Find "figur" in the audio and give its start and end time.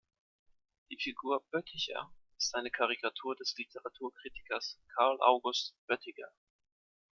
0.99-1.43